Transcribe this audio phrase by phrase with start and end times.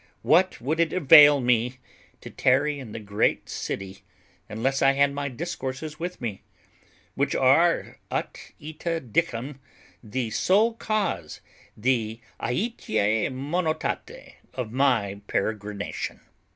[0.23, 1.77] What would it avail me,
[2.21, 3.99] to tarry in the great city,
[4.49, 6.41] unless I had my discourses with me,
[7.13, 9.59] which are ut ita dicam,
[10.03, 11.39] the sole cause,
[11.77, 16.21] the aitia monotate of my peregrination?